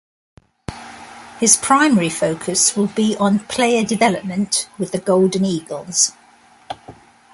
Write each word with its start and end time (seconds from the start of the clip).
His 1.39 1.55
primary 1.57 2.09
focus 2.09 2.75
will 2.75 2.87
be 2.87 3.15
on 3.17 3.37
player 3.41 3.83
development 3.85 4.67
with 4.79 4.93
the 4.93 4.97
Golden 4.97 5.45
Eagles. 5.45 6.13